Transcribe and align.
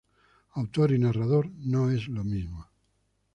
Autor 0.55 0.93
y 0.93 0.97
narrador 0.97 1.51
no 1.59 1.91
es 1.91 2.07
lo 2.07 2.23
mismo. 2.23 2.65